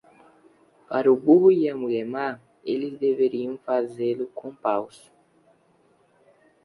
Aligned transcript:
Para 0.89 1.11
o 1.13 1.15
burro 1.15 1.51
e 1.51 1.69
a 1.69 1.75
mulher 1.77 2.05
má, 2.07 2.39
eles 2.65 2.97
deveriam 2.97 3.55
fazê-lo 3.55 4.25
com 4.33 4.51
paus. 4.51 5.13